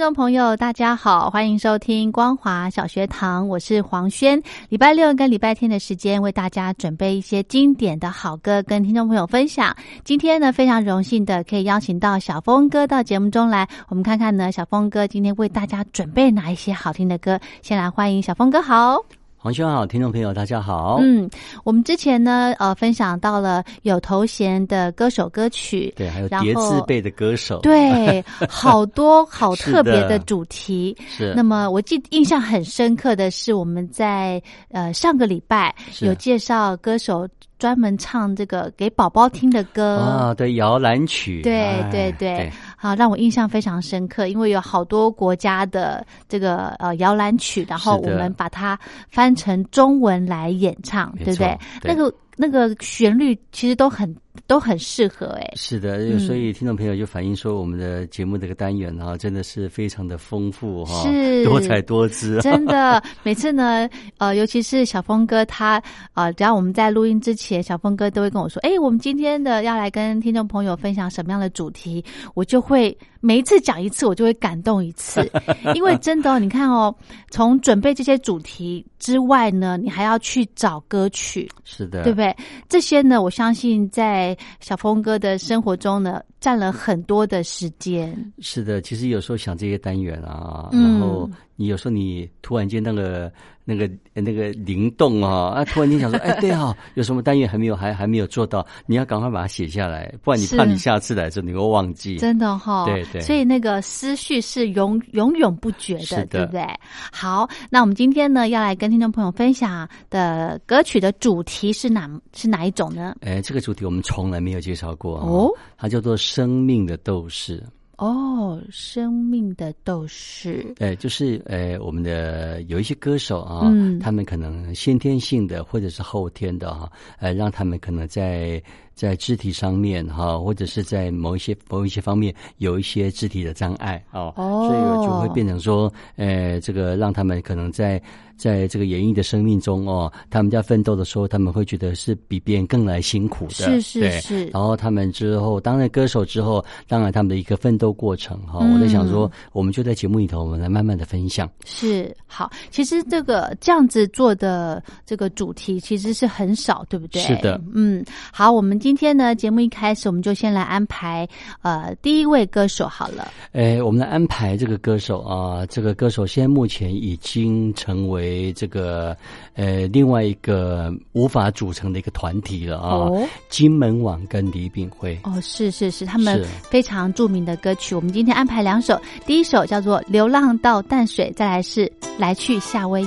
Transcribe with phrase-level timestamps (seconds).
[0.00, 4.42] 听众朋友，大家好，欢迎收听光华小学堂，我是黄轩。
[4.70, 9.76] 礼拜六跟礼拜天的时间，为大家准备一些经典的好歌，跟听众朋友分享。
[10.02, 17.38] 今天呢，非常荣幸的可以邀请到小峰哥到节目中来，我们看看呢，小峰哥今天为大家准备哪一些好听的歌。
[17.60, 19.04] 先来欢迎小峰哥，好。
[19.42, 20.98] 黄兄好，听众朋友大家好。
[21.00, 21.26] 嗯，
[21.64, 30.94] 我们之前呢，呃，分享到了有头衔的歌手歌曲，对，还有叠字辈的歌手，对，好多 好特别的主题。
[31.08, 31.32] 是。
[31.34, 37.26] 那么我记印象很深刻的是，我们在呃上个礼拜有介绍歌手
[37.58, 42.52] 专门唱这个给宝宝听的歌啊，对，摇篮曲，对对对。
[42.82, 48.78] 好，让我印象非常深刻，因为有好多国家的这个呃摇篮曲，然后我们把它
[49.10, 51.58] 翻成中文来演唱，对不对？
[51.82, 54.16] 那个那个旋律其实都很。
[54.46, 61.44] 都很适合哎，是的，所以听众朋友就反映说，我们的节目这个单元哈，真的是非常的丰富哈，是。
[61.44, 62.38] 多彩多姿。
[62.42, 63.88] 真的，每次呢，
[64.18, 65.82] 呃，尤其是小峰哥他
[66.12, 75.28] 啊，只要我们在录音之前，小峰哥都会跟我说，哎，我们今天的要来跟听众朋友分享什么样的主题，我就会每一次讲一次，我就会感动一次，
[75.74, 76.94] 因为真的，哦你看哦，
[77.30, 82.36] 从准备这些主题之外呢，你还要去找歌曲，是的，对不对？
[82.68, 88.14] 这些呢，我相信在在小峰哥的生活中呢，占了很多的时间。
[88.40, 93.32] 是的，其实有时候想这些单元啊，然后你有时候你突然间那个。
[93.70, 95.64] 那个那个灵动啊啊！
[95.66, 98.66] 突然间想说， 哎，对啊，有什么单元还没有还还没有做到？
[98.86, 102.16] 你要赶快把它写下来，不然你怕你下次来的时候你会忘记。
[102.16, 103.20] 真的哈，对对。
[103.22, 106.66] 所以那个思绪是永永永不绝的，对不对？
[107.12, 113.14] 好，那我们今天呢要来跟听众朋友分享的歌曲的主题是哪是哪一种呢？
[113.20, 115.48] 哎，这个主题我们从来没有介绍过哦，
[115.78, 117.60] 它叫做《生命的斗士》。
[118.00, 128.62] 哦，生命的斗士，哎，就是呃，我们的有一些歌手啊，他们可能先天性的或者是后天的哈，呃，让他们可能在。
[129.00, 137.98] 在肢体上面哈，或者是在某一些某一些方面有一些肢体的障碍哦，所以就会变成说，呃，这个让他们可能在
[138.36, 144.46] 在这个演艺的生命中哦，他们在奋斗的时候，他们会觉得是比别人更来辛苦的，是是是。
[144.48, 151.50] 然后他们之后当了歌手之后，当然他们的一个奋斗过程哈，我在想说，我们就在节目里头，我们来慢慢的分享。
[151.64, 157.22] 是好，其实这个这样子做的这个主题其实是很少，对不对？
[157.22, 161.24] 是的，嗯，好，我们今今天呢，节目一开始我们就先来安排
[161.62, 163.30] 呃第一位歌手好了。
[163.52, 169.16] 哎，我们来安排这个歌手啊，这个歌手现在目前已经成为这个
[169.54, 173.08] 呃另外一个无法组成的一个团体了啊。
[173.48, 177.94] 金门网跟李炳辉哦，是是是，他们非常著名的歌曲。
[177.94, 181.86] 我们今天安排两首，第一首叫做《流浪到淡水》，再来是
[182.18, 183.06] 《来去夏威夷》。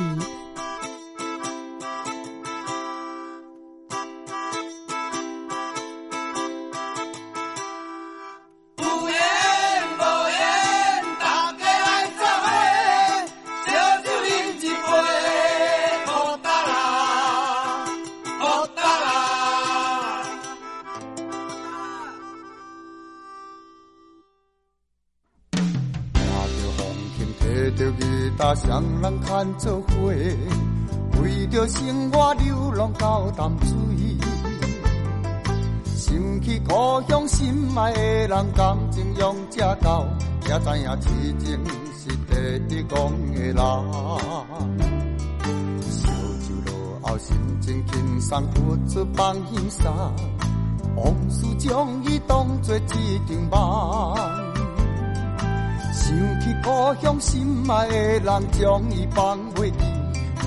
[55.94, 56.06] 想
[56.42, 56.68] 起故
[57.02, 59.78] 乡心爱的人，将伊放袂记，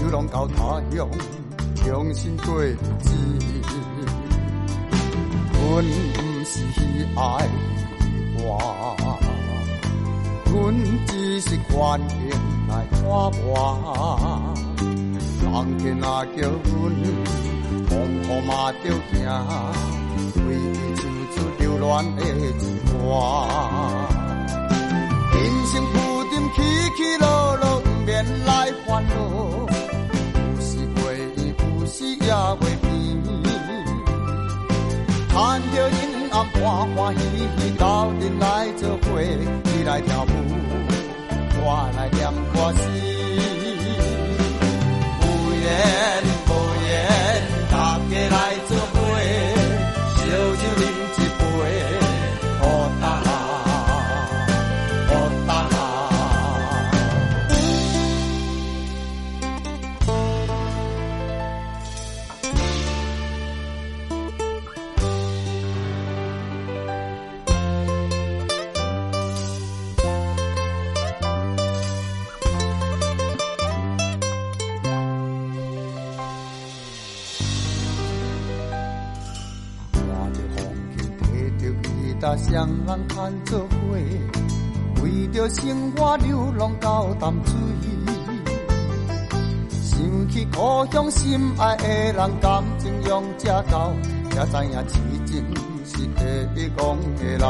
[0.00, 1.08] 流浪到他乡，
[1.86, 3.14] 用心过日子。
[5.68, 6.54] 阮不是
[7.16, 7.20] 爱
[8.38, 8.40] 我，
[10.46, 10.54] 阮
[11.06, 11.74] 只是环
[12.08, 12.16] 境
[12.68, 13.44] 来拖磨。
[15.42, 16.74] 人天若叫阮，
[17.88, 17.90] 风
[18.22, 19.14] 雨嘛着惊，
[20.46, 20.74] 为伊
[22.16, 22.64] 恋的一。
[25.32, 25.36] 人
[25.66, 25.94] 生不
[26.24, 26.56] 断起
[26.96, 27.24] 起落
[27.56, 28.50] 落，不免来
[28.86, 31.00] 烦恼，有时回
[31.36, 31.38] 忆，
[31.80, 32.26] 有时也
[32.60, 32.84] 袂变。
[35.28, 35.34] 看
[35.74, 35.94] 着阴
[36.32, 36.62] 暗，欢
[36.96, 37.20] 欢喜
[37.58, 37.84] 喜，斗
[38.40, 38.44] 来
[38.76, 39.06] 做伙，
[39.64, 40.26] 你来跳舞，
[41.62, 41.64] 我
[41.96, 42.20] 来念
[42.52, 42.78] 歌词。
[45.20, 45.22] 不
[45.52, 45.64] 愿。
[83.26, 83.66] 人弹做伙，
[85.02, 87.54] 为着生活流浪到淡水。
[89.82, 93.92] 想起故乡心爱的人，感情用这高，
[94.30, 94.94] 才知影痴
[95.26, 95.44] 情
[95.84, 96.06] 是
[96.54, 97.40] 会讲的人。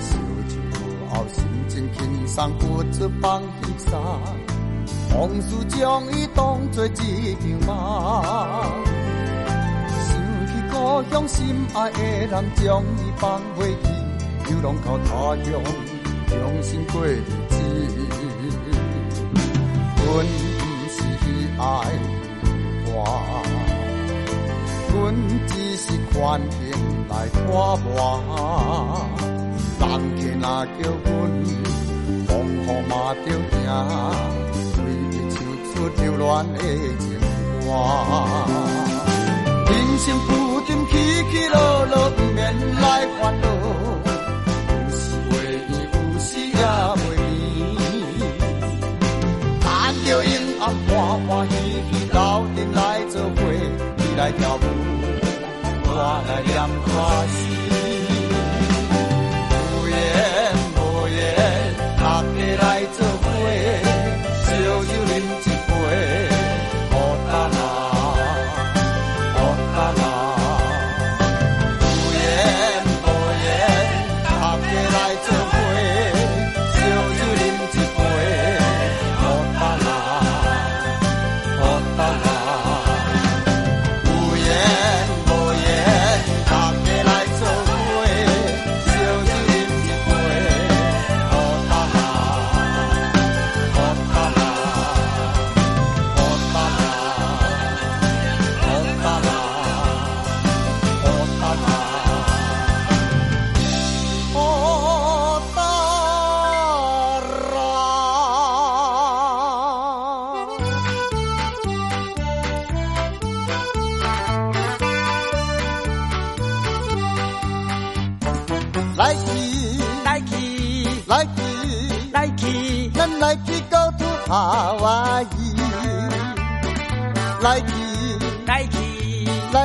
[0.00, 0.08] 烧
[0.48, 0.54] 酒
[1.08, 4.00] 后，心情轻松，不出放轻松。
[5.12, 8.99] 往事将伊当作一场梦。
[10.90, 13.86] 故乡心爱的人，将伊放回去，
[14.48, 15.52] 流浪到他乡，
[16.32, 17.54] 用心过日子。
[20.04, 20.98] 阮不是
[21.60, 21.62] 爱
[22.86, 22.90] 我，
[24.92, 24.92] 阮
[25.46, 26.18] 只是环
[26.50, 26.58] 境
[27.08, 27.38] 来拖
[27.84, 27.88] 磨。
[29.78, 29.86] 人
[30.18, 31.08] 客若叫阮，
[32.26, 33.56] 风雨嘛着惊，
[34.82, 35.38] 为伊唱
[35.70, 35.72] 出
[36.02, 36.58] 流恋的
[36.98, 37.06] 情
[37.60, 37.68] 歌。
[39.70, 40.39] 人生浮沉
[40.90, 40.92] 起
[41.30, 41.56] 起落
[41.86, 42.38] 落，不免
[42.80, 43.46] 来烦恼。
[44.70, 44.98] 有时
[45.30, 45.30] 会
[45.70, 46.60] 圆，有时也
[47.00, 47.02] 袂
[47.78, 48.20] 变。
[49.60, 49.64] 看
[50.04, 50.28] 着阴
[50.60, 50.90] 暗，欢
[51.26, 51.52] 欢喜
[51.90, 52.18] 喜，斗
[52.56, 53.38] 阵来做伙，
[53.96, 54.58] 你来跳舞，
[55.84, 55.88] 我
[56.26, 56.52] 来念
[56.84, 56.88] 歌
[57.28, 57.38] 词。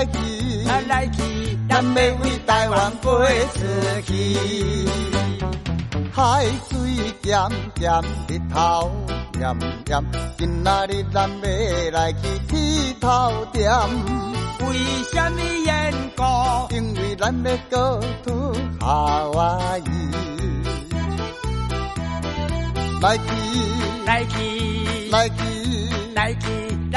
[0.05, 3.05] 来去，啊来去，咱要为台湾飞
[3.53, 3.57] 出
[4.05, 4.11] 去。
[6.11, 6.73] 海水
[7.23, 8.91] 咸咸，日头
[9.39, 9.43] 炎
[9.87, 10.03] 炎，
[10.37, 13.69] 今仔日咱要来去剃头店，
[14.59, 14.77] 为
[15.11, 16.23] 什么缘故？
[16.73, 18.85] 因为咱要 go to 夏
[19.27, 19.39] 威
[19.81, 19.85] 夷。
[23.01, 23.23] 来去，
[24.05, 25.35] 来去，来去，
[26.15, 26.47] 来去，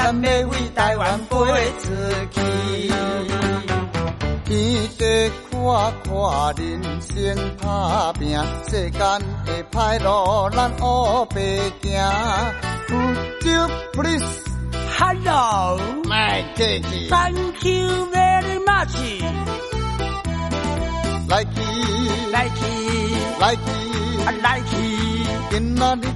[0.01, 1.35] 咱要为台湾飞
[1.81, 1.83] 出
[2.31, 2.39] 去。
[4.45, 4.55] 天
[4.97, 5.59] 地看
[6.03, 6.09] 看
[6.55, 7.11] 人生
[7.61, 8.39] 打拼，
[8.69, 8.99] 世间
[9.45, 11.35] 的歹路咱黑白
[11.81, 11.87] 行。
[12.89, 14.25] Would you please
[14.97, 15.77] Hello，
[16.07, 18.95] 卖客气？Thank you very much。
[21.27, 21.61] 来去，
[22.31, 22.61] 来去，
[23.39, 23.61] 来去，
[24.25, 24.71] 啊来去，
[25.51, 26.07] 今仔日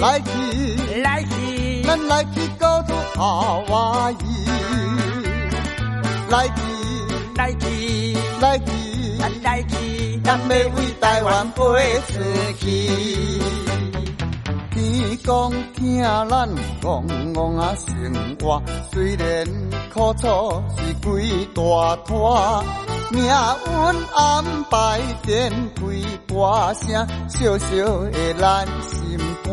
[0.00, 0.30] 来去，
[1.02, 3.20] 来去咱来去高处夏
[3.68, 4.24] 威夷。
[6.30, 6.62] 来去
[7.36, 8.72] 来去来去，
[9.42, 11.60] 来去，咱要为台湾飞
[12.08, 12.12] 出
[12.60, 12.64] 去。
[14.70, 16.28] 天公听咱
[16.80, 17.04] 戆
[17.34, 19.46] 戆啊生活，虽然
[19.92, 21.60] 苦楚是几大
[22.06, 22.62] 拖，
[23.10, 23.30] 命运
[24.14, 25.80] 安排电开
[26.32, 27.66] 歌声，小小
[28.10, 29.50] 的咱心肝，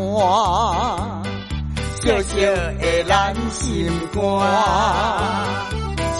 [2.00, 2.36] 小小
[2.78, 4.20] 的咱心肝。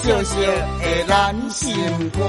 [0.02, 2.20] 小小的咱心肝，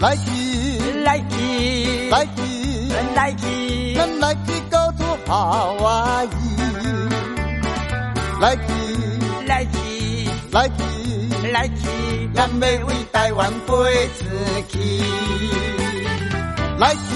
[0.00, 5.30] 来去来去来去，来去咱来去高处夏
[5.80, 5.84] 威
[6.26, 6.38] 夷，
[8.40, 8.62] 来去
[10.54, 14.24] 来去，来去，咱要为台湾飞出
[14.68, 14.78] 去，
[16.78, 17.08] 来去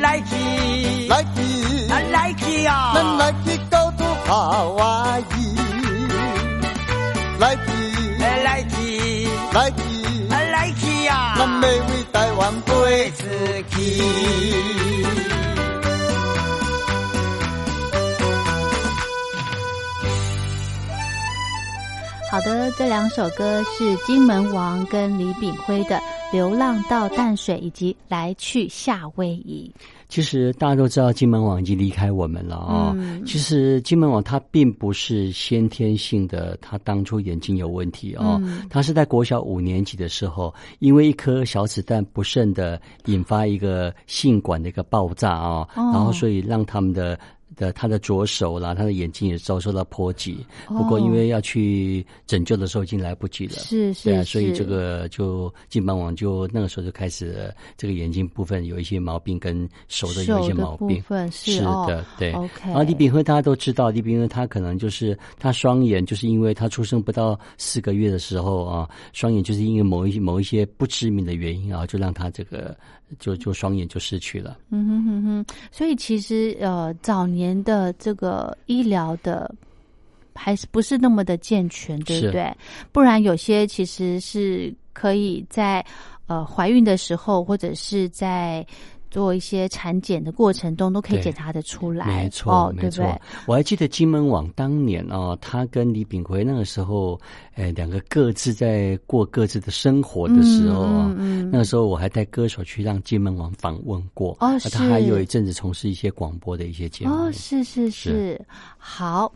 [0.00, 2.92] 来去来去，来去啊！
[2.94, 4.30] 咱来去高处夏
[4.62, 4.80] 威
[5.36, 5.38] 夷，
[7.40, 7.66] 来去
[8.22, 9.82] 来去来去。
[10.30, 11.34] 来去啊！
[11.36, 13.24] 咱要为台湾飞出
[13.70, 13.78] 去。
[22.30, 25.96] 好的，这两首歌是金门王跟李炳辉的
[26.32, 29.68] 《流浪到淡水》以及《来去夏威夷》。
[30.08, 47.18] 其实大家都知道金门网已经离开我们了啊、嗯其实金门网它并不是先天性的，他当初眼睛有问题哦，嗯它是在国小五年级的时候，因为一颗小子弹不慎的引发一个性管的一个爆炸啊、哦然后所以让他们的。
[47.60, 50.38] 的他的左手啦，他的眼睛也遭受到波及。
[50.66, 61.02] 不过因为要去拯救的时候已经来不及了，是是对啊，所以这个就金邦网就那个时候就开始这个眼睛部分有一些毛病，跟手的有一些毛病。
[61.02, 62.30] 分是的，对。
[62.30, 72.76] 然后李炳辉大家都知道，李炳辉他可能就是他双眼，就是因为他出生不到四个月的时候啊，双眼就是因为某一某一些不知名的原因啊，就让他这个
[73.18, 74.58] 就就双眼就失去了。
[74.70, 79.52] 嗯哼哼哼，所以其实呃，早年的这个医疗的
[80.34, 82.50] 还是不是那么的健全，对不对？
[82.92, 85.84] 不然有些其实是可以在
[86.26, 88.64] 呃怀孕的时候，或者是在
[89.10, 92.06] 做一些产检的过程中，都可以检查的出来。
[92.06, 93.20] 没错，哦，没错对不对？。
[93.46, 97.20] 我还记得金门网当年哦，他跟李炳奎那个时候，
[97.54, 104.30] 哎，两个各自在过各自的生活的时候啊，嗯那个时候我还带歌手去让金门网访问过。
[104.40, 107.12] 哦啊他还有一阵子从事一些广播的一些节目。
[107.12, 108.46] 哦，是是是是，
[108.78, 109.32] 好。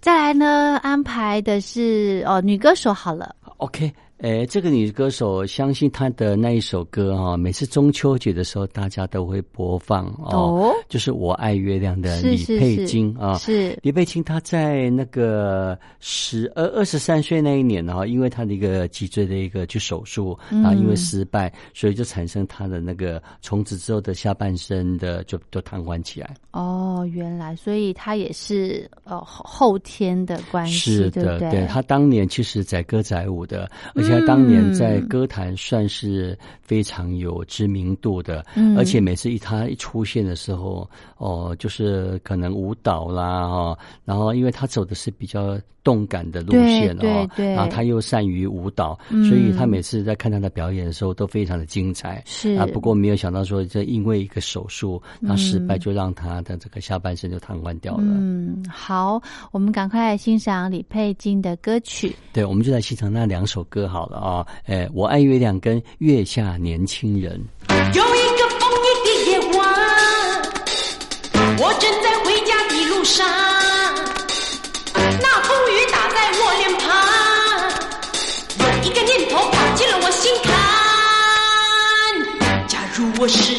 [0.00, 3.34] 再来呢，安排的是哦，女歌手好了。
[3.58, 3.92] OK，
[4.24, 13.36] 诶，这个女歌手，相信她的那一首歌哈、每次中秋节的时候，大家都会播放哦，哦就是《我爱月亮》的李佩金啊。
[13.36, 26.34] 是李佩金她在那个十二二十三岁那一年啊，因为她的一个脊椎的一个去手术，然后因为失败，所以就产生她的那个从此之后的下半身的就都瘫痪起来。
[26.52, 31.66] 哦，原来，所以她也是呃后后天的关系，是的，对不对？
[31.66, 52.22] 他当年其实载歌载舞的，而且他当年在歌坛算是非常有知名度的，嗯而且每次一他一出现的时候，哦，就是可能舞蹈啦，哦，然后因为他走的是比较动感的路线哦，对对然后他又善于舞蹈，嗯所以他每次在看他的表演的时候都非常的精彩。
[52.24, 58.04] 是啊，不过没有想到说，这因为一个手术，那失败，嗯就让他的这个下半身就瘫痪掉了。
[58.04, 59.20] 嗯，好，
[59.52, 62.14] 我们赶快来欣赏李佩金的歌曲。
[62.32, 67.40] 对，我们就来欣赏那两首歌好了啊，哎，我爱月亮跟月下年轻人。
[67.68, 69.62] 有一个风雨的夜晚，
[71.58, 73.24] 我正在回家的路上，
[75.22, 76.90] 那风雨打在我脸庞，
[78.58, 80.52] 有一个念头打进了我心坎。
[82.66, 83.54] 假如我是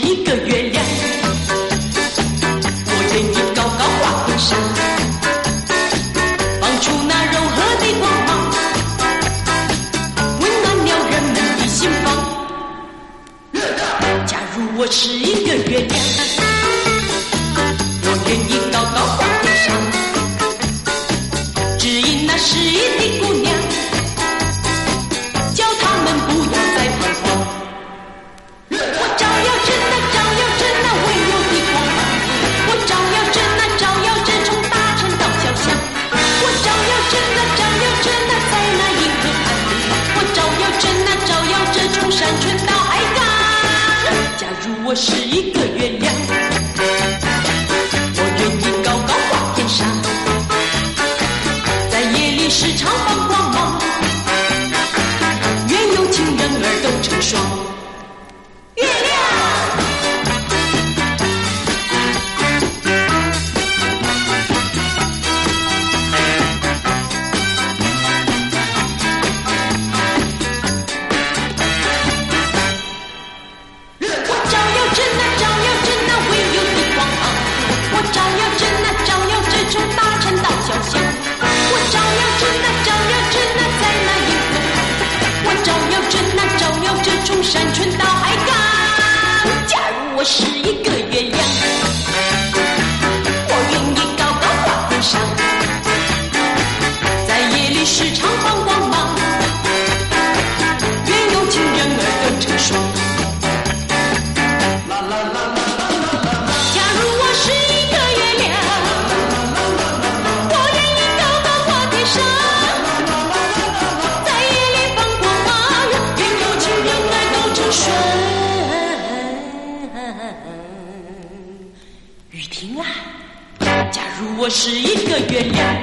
[124.18, 125.76] 如我是一个月亮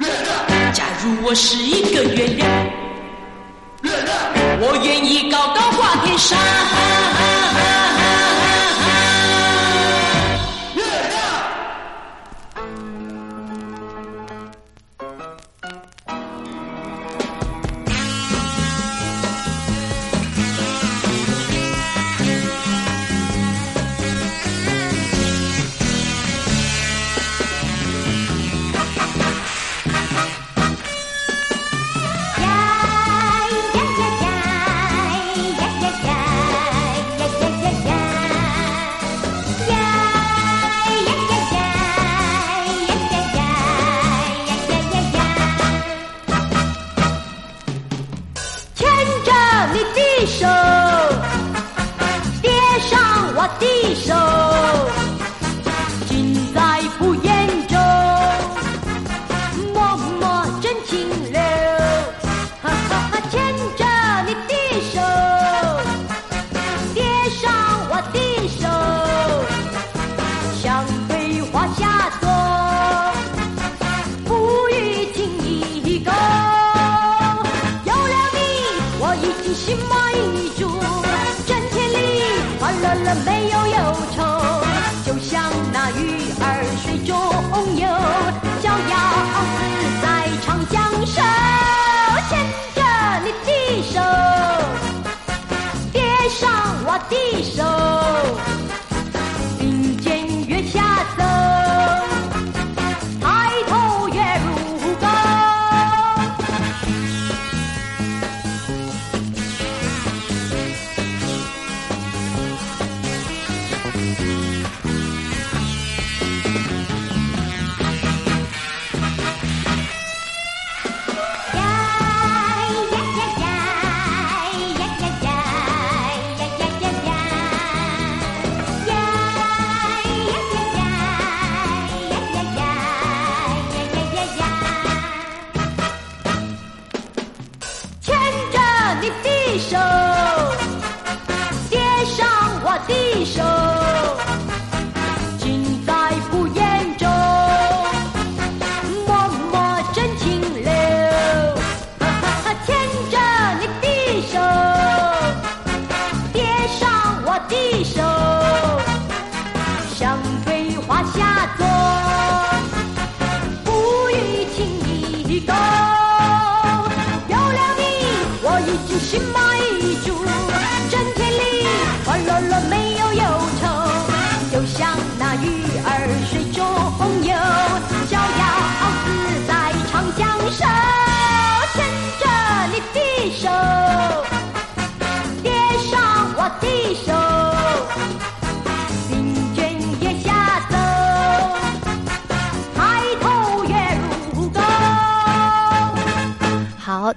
[0.00, 2.46] 月亮假如我是一个月亮
[3.82, 4.16] 月亮
[4.60, 6.38] 我愿意高高挂天上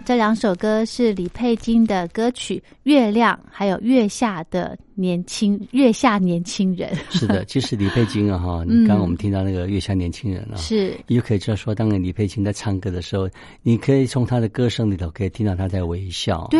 [0.09, 6.93] 这两首歌是李佩金的歌曲月亮还有月下的年轻月下年轻人。
[7.09, 10.93] 是的 其实李佩金啊哈你刚刚我们听到那个月下年轻人啊是。
[11.07, 13.29] 你就可以知道说当年李佩琴在唱歌的时候
[13.63, 16.59] 你可以从他的歌声里头可以听到他在微笑对。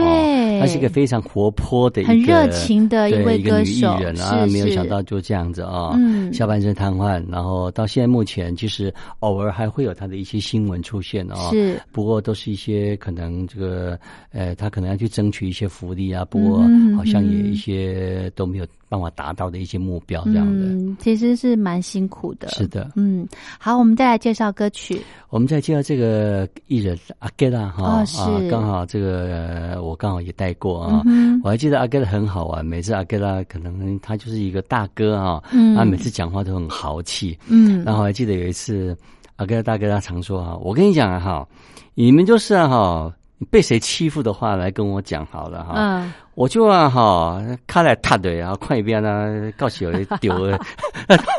[0.61, 3.97] 他是一个非常活泼的很热情的一位歌手。
[3.99, 6.33] 人啊没有想到就这样子啊嗯。
[6.33, 11.77] 下半身瘫痪然后到现在目前其实偶尔还会有他的一些新闻出现哦是。
[11.91, 13.99] 不过都是一些可能这个
[14.31, 16.59] 呃他可能要去争取一些福利啊不过
[16.95, 18.67] 好像有一些都没有。
[18.91, 22.47] 办法达到的一些目标，这样的，其实是蛮辛苦的。
[22.47, 23.23] 是的，嗯，
[23.59, 24.99] 好，我们再来介绍歌曲。
[25.29, 28.03] 我们再介绍这个艺人阿盖拉哈，啊，
[28.49, 31.03] 刚好这个我刚好也带过啊。
[31.43, 37.37] 我还记得阿盖拉很好玩，每次阿盖拉可能他就是一个大哥啊，嗯他每次讲话都很豪气。
[37.47, 38.97] 嗯，然后还记得有一次
[39.35, 41.47] 阿盖拉大哥他常说哈，我跟你讲啊哈，
[41.93, 43.13] 你们就是哈，
[43.51, 45.73] 被谁欺负的话来跟我讲好了哈。
[45.75, 46.11] 嗯。
[46.39, 50.57] 我就啊哈，看来他的，然后快一边呢，告诉我丢了，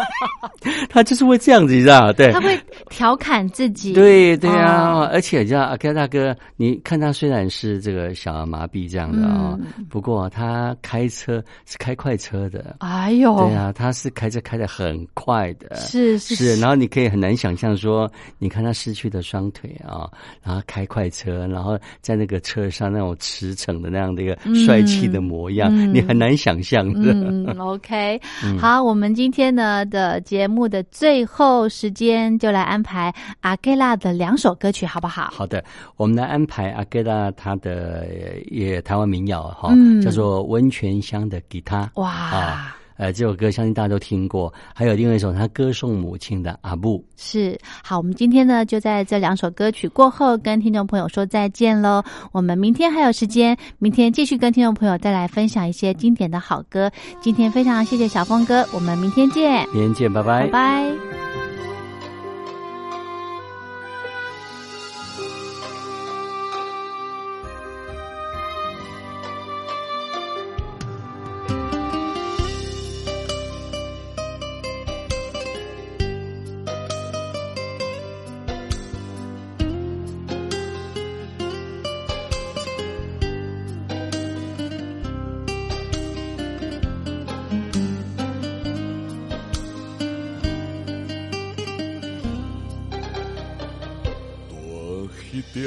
[0.90, 2.54] 他就是会这样子，你知道对，他会
[2.90, 3.94] 调侃自己。
[3.94, 9.58] 对对啊，而且你知道阿 K 大哥，你看他虽然是这个小儿麻痹这样的啊，
[9.88, 12.76] 不过他开车是开快车的。
[12.80, 15.76] 哎呦，对啊，他是开车开的很快的。
[15.76, 20.06] 是是，然后你可以很难想象说，你看他失去的双腿啊，
[20.42, 24.36] 然后开快车，然后在那个车上那种驰骋的那样的一个
[24.66, 24.84] 帅。
[24.90, 27.12] 气的模样，你很难想象的。
[27.12, 28.20] 嗯，OK，
[28.58, 35.30] 好，我们今天呢的节目的最后时间，就来安排阿盖拉的两首歌曲，好不好？
[35.30, 35.62] 好的，
[35.96, 38.06] 我们来安排阿盖拉他的
[38.50, 39.72] 也台湾民谣哈，
[40.02, 41.90] 叫做《温泉乡的吉他》。
[42.00, 42.74] 哇！
[43.00, 47.02] 呃，这首歌相信大家都听过，还有另外一首他歌颂母亲的阿布。
[47.16, 52.02] 是，好，我们今天呢就在这两首歌曲过后跟听众朋友说再见喽。
[52.30, 56.90] 我们明天还有时间，明天继续跟听众朋友再来分享一些经典的好歌。
[57.22, 61.29] 今天非常谢谢小峰哥，我们明天见，明天见，拜拜，拜拜。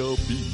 [0.03, 0.52] will be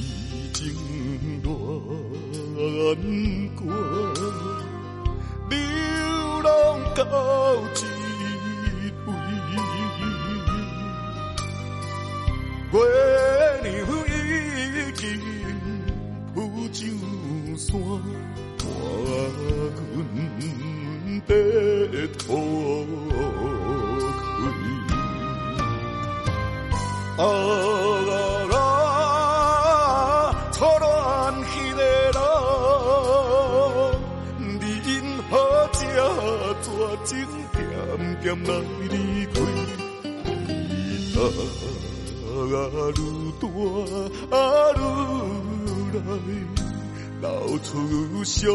[47.48, 48.52] 付出伤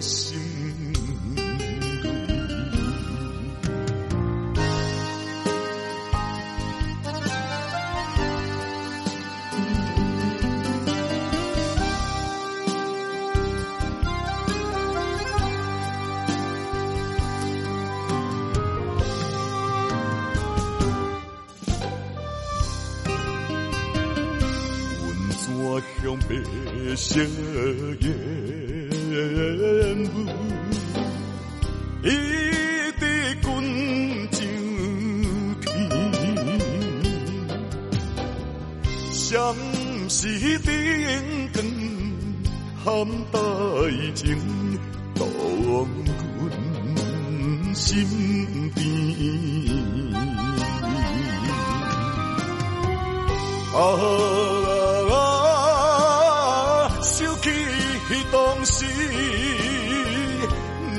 [0.00, 0.95] 心。
[27.08, 27.22] 色
[28.00, 28.15] 烟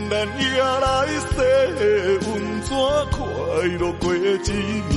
[0.10, 0.86] 咱也来
[1.20, 1.30] 说，
[2.26, 2.28] 温
[2.64, 2.70] 泉
[3.12, 3.16] 快
[3.78, 4.18] 乐过一
[4.90, 4.96] 年，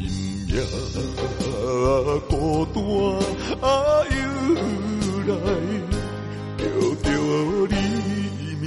[0.00, 0.08] 今
[0.48, 0.56] 夜
[2.28, 2.32] 孤
[2.72, 2.76] 单
[3.60, 3.62] 啊
[4.10, 4.16] 又
[5.28, 5.32] 来，
[6.56, 6.62] 叫
[7.02, 7.06] 着
[7.68, 7.72] 你
[8.60, 8.64] 名。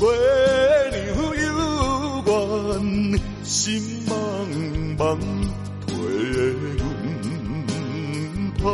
[0.00, 0.06] 月
[0.92, 0.98] 亮
[1.36, 1.52] 犹
[2.24, 3.52] 原，心
[4.06, 4.10] 茫
[4.96, 4.98] 茫
[5.86, 5.92] 替
[6.78, 6.80] 阮
[8.62, 8.64] 抛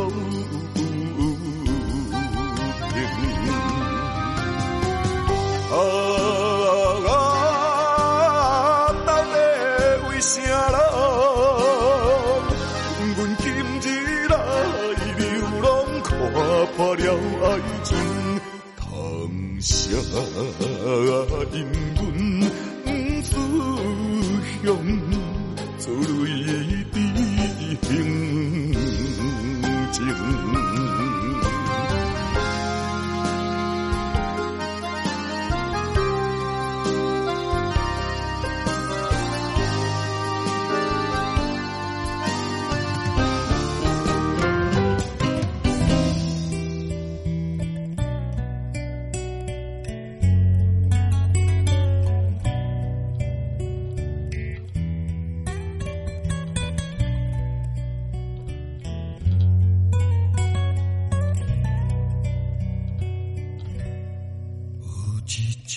[20.87, 22.66] 因阮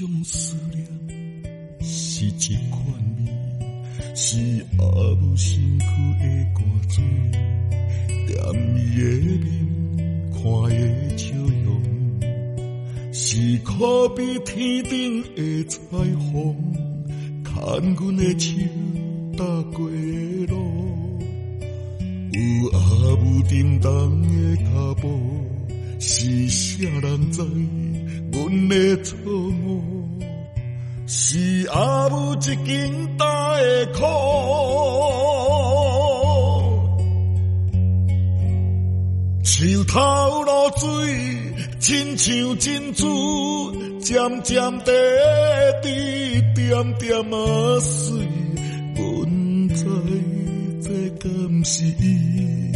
[0.01, 0.83] 种思念，
[1.83, 2.83] 是一款
[3.19, 4.83] 味，是阿
[5.17, 7.05] 母身躯的汗水，
[8.27, 8.35] 踮
[8.77, 9.05] 伊的
[9.45, 9.45] 面，
[10.33, 10.81] 看的
[11.19, 11.37] 笑
[11.67, 11.69] 容，
[13.13, 15.79] 是可比天顶的彩
[16.17, 16.57] 虹，
[17.45, 17.55] 牵
[17.95, 18.57] 阮的手，
[19.37, 20.57] 踏过的路。
[22.33, 22.79] 有阿
[23.17, 25.05] 母沉重的脚步，
[25.99, 27.43] 是啥人知
[28.51, 30.09] 阮的错误？
[31.07, 33.27] 是阿母一斤担
[33.61, 34.01] 的苦。
[39.45, 40.83] 树头露水，
[41.79, 44.93] 亲像珍珠，渐渐地
[45.81, 48.27] 滴，点点啊水。
[48.97, 49.85] 阮知
[50.83, 50.89] 这
[51.21, 52.73] 敢是伊，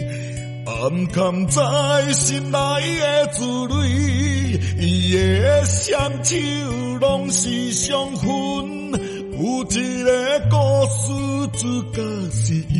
[0.75, 2.59] 暗藏在心内
[2.99, 3.75] 的滋味。
[4.81, 6.37] 伊的双手
[7.01, 8.27] 拢是双份，
[9.33, 10.11] 有一个
[10.51, 10.55] 故
[10.91, 11.03] 事
[11.59, 12.75] 主角是伊。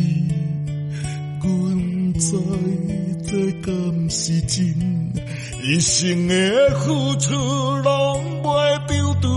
[1.41, 2.27] 阮知
[3.27, 3.31] 这
[3.63, 5.13] 敢是真，
[5.63, 6.35] 一生的
[6.81, 7.33] 付出
[7.83, 9.29] 拢袂丢除，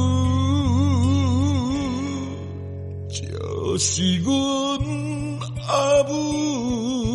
[3.10, 4.34] 就是阮
[5.68, 7.07] 阿母。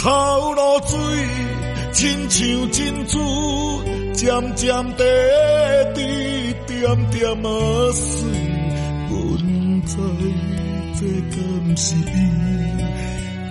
[0.00, 0.98] 头露水，
[1.92, 3.82] 亲像珍珠，
[4.14, 5.04] 渐渐地
[5.94, 7.48] 滴，点点啊
[7.92, 8.00] 水。
[9.10, 9.12] 阮
[9.84, 9.92] 知
[10.96, 11.00] 这
[11.36, 12.16] 敢是伊，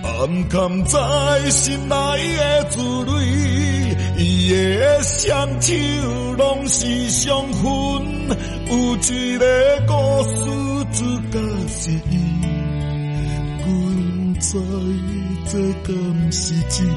[0.02, 0.98] 暗藏在
[1.52, 1.96] 心内
[2.36, 3.14] 的滋味。
[4.18, 5.76] 伊的双手
[6.36, 7.62] 拢是双份，
[8.72, 9.46] 有一个
[9.86, 10.36] 故事
[10.94, 10.98] 主
[11.30, 12.18] 角是伊。
[13.62, 13.70] 阮
[14.40, 14.58] 知
[15.52, 16.88] 这敢是真，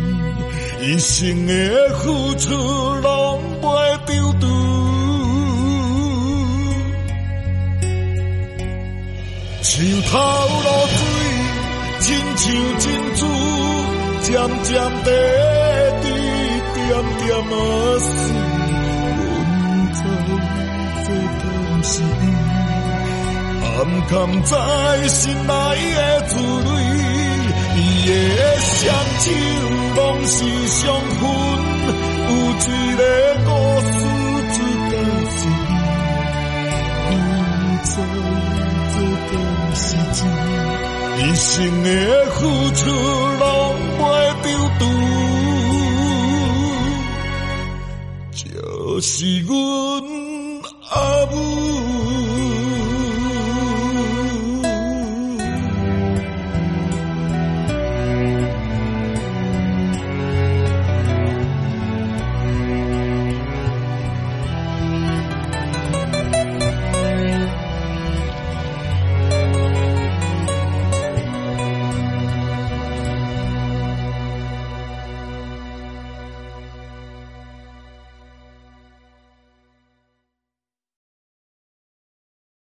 [0.83, 1.53] 一生的
[2.01, 3.65] 付出拢袂
[4.05, 4.47] 丢除，
[9.63, 10.19] 树头
[10.65, 11.01] 露水，
[12.01, 12.45] 亲像
[12.79, 12.85] 珍
[13.17, 13.21] 珠，
[14.21, 14.29] 渐
[14.65, 14.71] 渐
[15.05, 15.09] 地
[16.03, 16.05] 滴。
[16.75, 17.55] 点点点啊
[17.99, 18.07] 水，
[19.55, 19.99] 阮知
[21.05, 21.07] 这
[21.41, 21.43] 敢
[21.85, 22.25] 是伊，
[23.65, 23.75] 暗
[24.09, 24.13] 藏
[24.45, 24.53] 在
[25.09, 25.51] 心内
[25.95, 26.75] 的珠泪，
[28.05, 28.09] 的
[28.59, 28.81] 双
[29.21, 29.25] 手
[29.95, 30.35] 拢是
[30.69, 30.81] 伤
[31.21, 31.23] 痕，
[32.29, 32.61] 有一
[32.97, 33.01] 个
[33.45, 33.49] 故
[33.81, 33.91] 事
[34.53, 34.57] 只
[34.91, 34.93] 敢
[35.31, 35.41] 是
[37.09, 37.13] 伊，阮
[37.85, 37.91] 知
[38.93, 38.95] 这
[39.31, 39.33] 敢
[39.77, 40.21] 是真。
[41.19, 41.47] 一生
[41.85, 41.87] 的
[42.33, 42.39] 付
[42.73, 42.81] 出
[43.39, 43.41] 拢
[43.99, 44.03] 袂
[44.43, 44.47] 丢
[44.79, 44.83] 除，
[48.35, 49.07] 就是
[49.41, 49.51] 阮
[50.91, 50.93] 阿
[51.31, 51.37] 母。